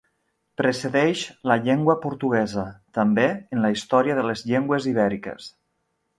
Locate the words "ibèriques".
4.95-5.55